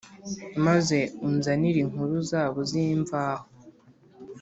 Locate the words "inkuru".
1.85-2.15